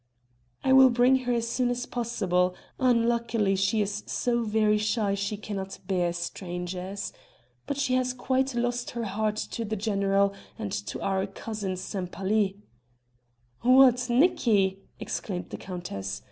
"I 0.63 0.73
will 0.73 0.89
bring 0.89 1.25
her 1.29 1.33
as 1.33 1.47
soon 1.47 1.69
as 1.69 1.85
possible; 1.85 2.55
unluckily 2.79 3.55
she 3.55 3.81
is 3.83 4.01
so 4.07 4.41
very 4.41 4.79
shy 4.79 5.13
she 5.13 5.37
cannot 5.37 5.77
bear 5.85 6.11
strangers. 6.11 7.13
But 7.67 7.77
she 7.77 7.93
has 7.93 8.11
quite 8.11 8.55
lost 8.55 8.89
her 8.97 9.03
heart 9.03 9.35
to 9.51 9.63
the 9.63 9.75
general 9.75 10.33
and 10.57 10.71
to 10.71 10.99
our 11.01 11.27
cousin 11.27 11.75
Sempaly." 11.77 12.57
"What, 13.61 14.09
Nicki!" 14.09 14.79
exclaimed 14.99 15.51
the 15.51 15.57
countess. 15.57 16.19